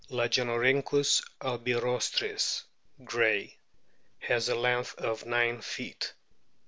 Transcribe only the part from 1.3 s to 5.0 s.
albirostris, Gray,* has a length